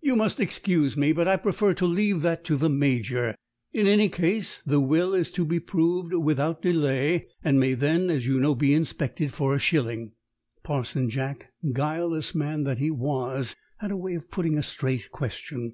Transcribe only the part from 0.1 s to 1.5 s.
must excuse me, but I